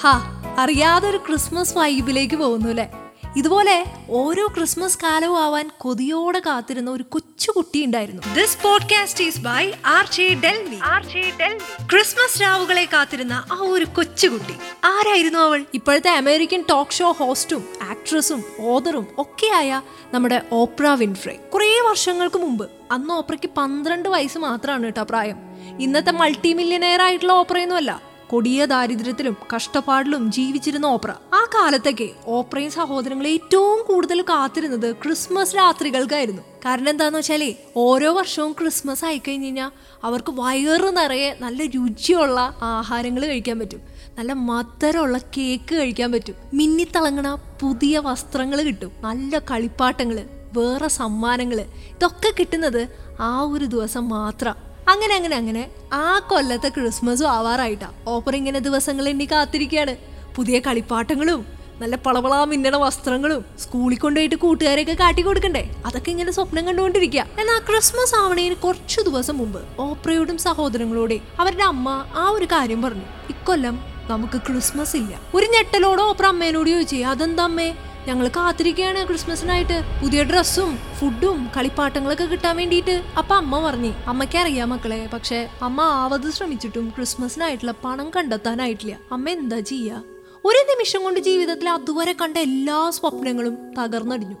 [0.00, 2.88] ഹാ അറിയാതെ ഒരു ക്രിസ്മസ് വൈബിലേക്ക് പോകുന്നു അല്ലേ
[3.36, 8.22] ഇതുപോലെ ഓരോ ക്രിസ്മസ് കാലവും ആവാൻ കൊതിയോടെ കാത്തിരുന്ന ഒരു കൊച്ചു കുട്ടി ഉണ്ടായിരുന്നു.
[8.34, 13.84] This podcast is by R J Delmi R J Delmi Christmas രാവുകളെ കാത്തിരുന്ന ആ ഒരു
[13.84, 14.54] കൊച്ചുകുട്ടി
[14.84, 15.64] ആരായിരുന്നു അവൾ?
[15.74, 19.82] ഇപ്പോഴത്തെ അമേരിക്കൻ ടോക്ക് ഷോ ഹോസ്റ്റും ആക്ട്രസും ഓതറും ഒക്കെയായ
[20.14, 22.70] നമ്മുടെ ഓപ്ര വിൻഫ്രേ കുറേ വർഷങ്ങൾക്ക് മുമ്പ്.
[22.92, 25.36] അന്ന് ഓപ്രയ്ക്ക് പന്ത്രണ്ട് വയസ്സ് മാത്രമാണ് കേട്ടോ പ്രായം.
[25.80, 31.10] ഇന്നത്തെ മൾട്ടി മില്യനെയർ ആയിട്ടുള്ള ഓപ്രയൊന്നുമല്ല കൊടിയ ദാരിദ്ര്യത്തിലും കഷ്ടപ്പാടിലും ജീവിച്ചിരുന്ന ഓപ്ര.
[31.34, 36.42] ആ കാലത്തൊക്കെ ഓപ്രയും സഹോദരങ്ങളെ ഏറ്റവും കൂടുതൽ കാത്തിരുന്നത് ക്രിസ്മസ് രാത്രികൾക്കായിരുന്നു.
[36.42, 39.70] കാരണം എന്താന്ന് വെച്ചാലേ ഓരോ വർഷവും ക്രിസ്മസ് ആയിക്കഴിഞ്ഞ് കഴിഞ്ഞാൽ
[40.04, 43.80] അവർക്ക് വയറ് നിറയെ നല്ല രുചിയുള്ള ആഹാരങ്ങൾ കഴിക്കാൻ പറ്റും.
[44.18, 46.34] നല്ല മധുരമുള്ള കേക്ക് കഴിക്കാൻ പറ്റും.
[46.54, 48.92] മിന്നിത്തിളങ്ങണ പുതിയ വസ്ത്രങ്ങൾ കിട്ടും.
[49.00, 52.88] നല്ല കളിപ്പാട്ടങ്ങൾ വേറെ സമ്മാനങ്ങൾ ഇതൊക്കെ കിട്ടുന്നത്
[53.20, 54.67] ആ ഒരു ദിവസം മാത്രം.
[54.88, 55.70] അങ്ങനെ അങ്ങനെ അങ്ങനെ.
[55.92, 57.88] ആ കൊല്ലത്തെ ക്രിസ്മസും ആവാറായിട്ടാ.
[58.06, 59.96] ഓപ്പർ ഇങ്ങനെ ദിവസങ്ങൾ എണ്ണി കാത്തിരിക്കുകയാണ്
[60.36, 65.62] പുതിയ കളിപ്പാട്ടങ്ങളും നല്ല പളവളാ മിന്നണ വസ്ത്രങ്ങളും സ്കൂളിൽ കൊണ്ടുപോയിട്ട് കൂട്ടുകാരെയൊക്കെ കാട്ടി കൊടുക്കണ്ടേ?
[65.86, 72.30] അതൊക്കെ ഇങ്ങനെ സ്വപ്നം കണ്ടുകൊണ്ടിരിക്കുക എന്നാൽ ക്രിസ്മസ് ആവണേന് കുറച്ചു ദിവസം മുമ്പ് ഓപ്രയോടും സഹോദരങ്ങളോടെ അവരുടെ അമ്മ ആ
[72.30, 73.06] ഒരു കാര്യം പറഞ്ഞു.
[73.30, 73.76] ഇക്കൊല്ലം
[74.10, 75.20] നമുക്ക് ക്രിസ്മസ് ഇല്ല.
[75.34, 77.68] ഒരു ഞെട്ടലോടെ ഓപ്ര അമ്മേനോട് ചോദിച്ചേ അതെന്താ അമ്മേ?
[78.08, 80.00] ഞങ്ങൾ കാത്തിരിക്കുകയാണ് ക്രിസ്മസിനായിട്ട്.
[80.02, 83.02] പുതിയ ഡ്രസ്സും ഫുഡും കളിപ്പാട്ടങ്ങളൊക്കെ കിട്ടാൻ വേണ്ടിയിട്ട്.
[83.18, 88.98] അപ്പൊ അമ്മ പറഞ്ഞു അമ്മയ്ക്ക് അറിയാം മക്കളെ പക്ഷെ അമ്മ ആവത് ശ്രമിച്ചിട്ടും ക്രിസ്മസിനായിട്ടുള്ള പണം കണ്ടെത്താനായിട്ടില്ല.
[89.12, 90.02] അമ്മ എന്താ ചെയ്യാ?
[90.44, 94.36] ഒരു നിമിഷം കൊണ്ട് ജീവിതത്തിൽ അതുവരെ കണ്ട എല്ലാ സ്വപ്നങ്ങളും തകർന്നടിഞ്ഞു.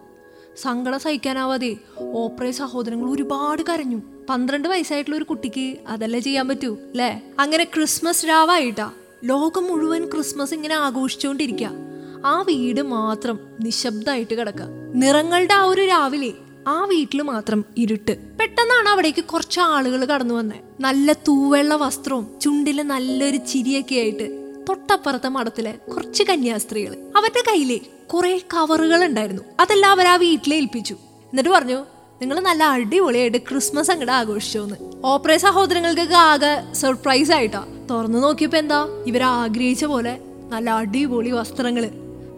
[0.62, 4.00] സങ്കടം സഹിക്കാനാവാതെ ഓപ്രയ സഹോദരങ്ങൾ ഒരുപാട് കരഞ്ഞു.
[4.30, 7.22] പന്ത്രണ്ട് വയസ്സായിട്ടുള്ള ഒരു കുട്ടിക്ക് അതല്ലേ ചെയ്യാൻ പറ്റൂ അല്ലേ?
[7.38, 8.90] അങ്ങനെ ക്രിസ്മസ് രാവായിട്ടാ.
[9.24, 11.87] ലോകം മുഴുവൻ ക്രിസ്മസ് ഇങ്ങനെ ആഘോഷിച്ചുകൊണ്ടിരിക്കുക
[12.24, 16.32] ആ വീട് മാത്രം നിശബ്ദമായിട്ട് കിടക്കുക നിറങ്ങളുടെ ആ ഒരു രാവിലെ
[16.68, 18.18] ആ വീട്ടിൽ മാത്രം ഇരുട്ട്.
[18.40, 20.56] പെട്ടെന്നാണ് അവിടേക്ക് കുറച്ച് ആളുകൾ കടന്നു വന്നേ.
[20.80, 29.04] നല്ല തൂവെള്ള വസ്ത്രവും ചുണ്ടിൽ നല്ലൊരു ചിരിയൊക്കെ ആയിട്ട് തൊട്ടപ്പുറത്തെ മഠത്തിലെ കുറച്ച് കന്യാസ്ത്രീകൾ അവരുടെ കയ്യിലെ കുറെ കവറുകൾ
[29.04, 29.42] ഉണ്ടായിരുന്നു.
[29.60, 30.94] അതെല്ലാം അവർ ആ വീട്ടിലെ ഏൽപ്പിച്ചു.
[30.94, 31.84] എന്നിട്ട് പറഞ്ഞു
[32.20, 34.76] നിങ്ങൾ നല്ല അടിപൊളിയായിട്ട് ക്രിസ്മസ് അങ്ങോട്ട് ആഘോഷിച്ചോന്ന്.
[35.04, 37.66] ഓപ്പറേ സഹോദരങ്ങൾക്കൊക്കെ ആകെ സർപ്രൈസ് ആയിട്ടാ.
[37.90, 39.04] തുറന്നു നോക്കിയപ്പോ എന്താ?
[39.06, 41.90] ഇവർ ആഗ്രഹിച്ച പോലെ നല്ല അടിപൊളി വസ്ത്രങ്ങൾ.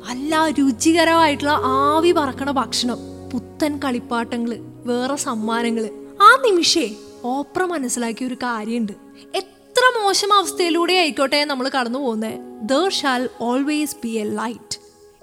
[0.08, 2.98] നല്ല രുചികരമായിട്ടുള്ള ആവി പറക്കണ ഭക്ഷണം.
[3.32, 5.90] പുത്തൻ കളിപ്പാട്ടങ്ങൾ വേറെ സമ്മാനങ്ങൾ.
[6.22, 6.94] ആ നിമിഷേ
[7.24, 8.92] ഓപ്ര മനസ്സിലാക്കിയ ഒരു കാര്യമുണ്ട്
[9.34, 14.78] എത്ര മോശം അവസ്ഥയിലൂടെ ആയിക്കോട്ടെ നമ്മൾ കടന്നു പോകുന്നത് there shall always be a light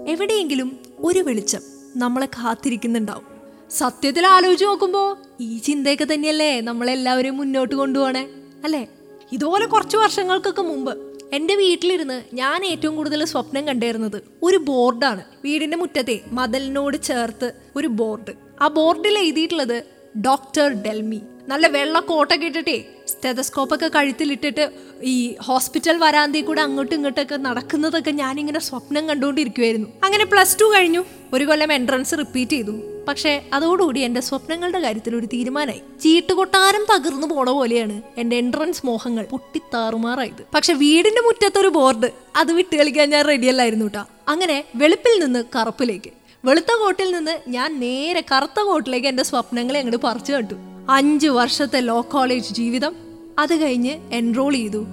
[0.10, 1.62] എവിടെയെങ്കിലും ഒരു വെളിച്ചം
[1.96, 3.26] നമ്മളെ കാത്തിരിക്കുന്നുണ്ടാവും.
[3.72, 8.28] സത്യത്തിൽ ആലോചിച്ച് നോക്കുമ്പോൾ ഈ ചിന്തയൊക്കെ തന്നെയല്ലേ നമ്മളെല്ലാവരെയും മുന്നോട്ട് കൊണ്ടുപോകണേ?
[8.64, 8.88] അല്ലേ?
[9.32, 15.24] ഇതുപോലെ കുറച്ച് വർഷങ്ങൾക്കൊക്കെ മുമ്പ് എന്റെ വീട്ടിലിരുന്ന് ഞാൻ ഏറ്റവും കൂടുതൽ സ്വപ്നം കണ്ടിരുന്നത് ഒരു ബോർഡാണ്.
[15.46, 18.34] വീടിന്റെ മുറ്റത്തെ മതലിനോട് ചേർത്ത് ഒരു ബോർഡ്.
[18.62, 19.84] ആ ബോർഡിൽ എഴുതിയിട്ടുള്ളത്
[20.18, 21.22] ഡോക്ടർ ഡെൽമി.
[21.48, 24.72] നല്ല വെള്ള കോട്ടൊക്കെ ഇട്ടിട്ടേ സ്റ്റെതസ്കോപ്പൊക്കെ കഴുത്തിലിട്ടിട്ട്
[25.04, 31.06] ഈ ഹോസ്പിറ്റൽ വരാന്തയിൽ കൂടെ അങ്ങോട്ടും ഇങ്ങോട്ടൊക്കെ നടക്കുന്നതൊക്കെ ഞാനിങ്ങനെ സ്വപ്നം കണ്ടുകൊണ്ടിരിക്കുമായിരുന്നു അങ്ങനെ പ്ലസ് ടു കഴിഞ്ഞു.
[31.34, 32.97] ഒരു കൊല്ലം എൻട്രൻസ് റിപ്പീറ്റ് ചെയ്തു.
[33.08, 35.82] പക്ഷേ അതോടുകൂടി എന്റെ സ്വപ്നങ്ങളുടെ കാര്യത്തിൽ ഒരു തീരുമാനമായി.
[36.02, 40.46] ചീട്ടുകൊട്ടാരം തകർന്നു പോണ പോലെയാണ് എന്റെ എൻട്രൻസ് മോഹങ്ങൾ പൊട്ടിത്താറുമാറായത്.
[40.54, 46.12] പക്ഷെ വീടിന്റെ മുറ്റത്തൊരു ബോർഡ് അത് വിട്ട് കളിക്കാൻ ഞാൻ റെഡിയല്ലായിരുന്നു കേട്ടോ അങ്ങനെ വെളുപ്പിൽ നിന്ന് കറുപ്പിലേക്ക്.
[46.46, 50.54] വെളുത്ത കോട്ടിൽ നിന്ന് ഞാൻ നേരെ കറുത്ത കോട്ടിലേക്ക് എന്റെ സ്വപ്നങ്ങളെ അങ്ങോട്ട് പറിച്ചു കണ്ടു.
[50.90, 52.96] അഞ്ച് വർഷത്തെ ലോ കോളേജ് ജീവിതം.
[53.40, 54.86] അത് കഴിഞ്ഞ് എൻറോൾ ചെയ്തു.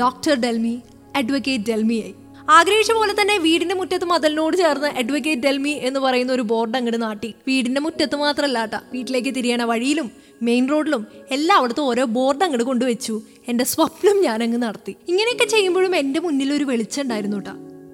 [0.00, 0.80] ഡോക്ടർ ഡെൽമി
[1.16, 2.14] അഡ്വക്കേറ്റ് ഡെൽമിയായി.
[2.56, 7.34] ആഗ്രഹിച്ച പോലെ തന്നെ വീടിന്റെ മുറ്റത്ത് മതലിനോട് ചേർന്ന് അഡ്വക്കേറ്റ് ഡെൽമി എന്ന് പറയുന്ന ഒരു ബോർഡ് അങ്ങോട്ട് നാട്ടി.
[7.48, 10.10] വീടിന്റെ മുറ്റത്ത് മാത്രമല്ല കേട്ടാ വീട്ടിലേക്ക് തിരിയണ വഴിയിലും
[10.42, 13.22] മെയിൻ റോഡിലും എല്ലായിടത്തും ഓരോ ബോർഡ് അങ്ങോട്ട് കൊണ്ടുവച്ചു.
[13.48, 14.96] എന്റെ സ്വപ്നം ഞാൻ അങ്ങ് നടത്തി.
[15.08, 17.36] ഇങ്ങനെയൊക്കെ ചെയ്യുമ്പോഴും എന്റെ മുന്നിൽ ഒരു വെളിച്ചം ഉണ്ടായിരുന്നു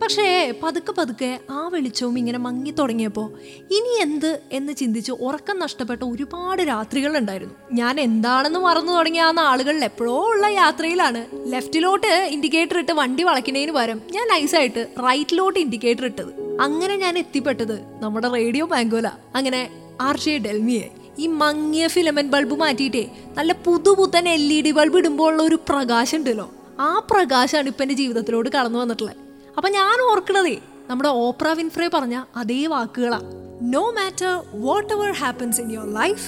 [0.05, 3.33] പക്ഷേ പതുക്കെ പതുക്കെ ആ വെളിച്ചവും ഇങ്ങനെ മങ്ങി തുടങ്ങിയപ്പോൾ
[3.71, 9.85] ഇനി എന്ത് എന്ന് ചിന്തിച്ച് ഉറക്കം നഷ്ടപ്പെട്ട ഒരുപാട് രാത്രികൾ ഉണ്ടായിരുന്നു ഞാൻ എന്താണെന്ന് മറന്നു തുടങ്ങിയ ആ നാളുകളിൽ
[9.85, 11.27] എപ്പോഴോ ഉള്ള യാത്രയിലാണ്.
[11.53, 16.61] ലെഫ്റ്റിലോട്ട് ഇൻഡിക്കേറ്റർ ഇട്ട് വണ്ടി വളയ്ക്കുന്നതിന് പകരം ഞാൻ നൈസായിട്ട് റൈറ്റിലോട്ട് ഇൻഡിക്കേറ്റർ ഇട്ടത്.
[16.61, 20.89] അങ്ങനെ ഞാൻ എത്തിപ്പെട്ടത് നമ്മുടെ റേഡിയോ ബാങ്കോല അങ്ങനെ ആർ ജെ ഡെൽമിയെ.
[21.19, 26.19] ഈ മങ്ങിയ ഫിലമെന്റ് ബൾബ് മാറ്റിയിട്ടേ നല്ല പുതുപുത്തൻ എൽ ഇ ഡി ബൾബ് ഇടുമ്പോൾ ഉള്ള ഒരു പ്രകാശം
[26.19, 26.51] ഉണ്ടല്ലോ.
[26.81, 29.24] ആ പ്രകാശമാണ് ഇപ്പം എന്റെ ജീവിതത്തിലോട് കടന്നു വന്നിട്ടുള്ളത്.
[29.57, 30.59] അപ്പൊ ഞാൻ ഓർക്കണതേ
[30.91, 33.21] നമ്മുടെ ഓപ്ര വിൻഫ്രേ പറഞ്ഞ അതേ വാക്കുകളാ.
[33.63, 34.43] No matter
[34.95, 36.25] whatever happens in your life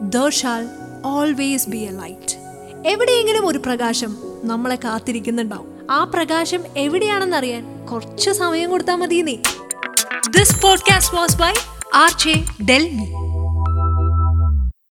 [0.00, 0.68] the shall
[1.04, 2.36] always be a light
[2.88, 5.78] എവിടെയെങ്കിലും ഒരു പ്രകാശം നമ്മളെ കാത്തിരിക്കുന്നുണ്ടാവും.
[5.90, 9.36] ആ പ്രകാശം എവിടെയാണെന്നറിയാൻ കുറച്ച് സമയം കൊടുത്താൽ മതി നീ
[10.30, 11.52] this podcast was by
[11.94, 12.32] R J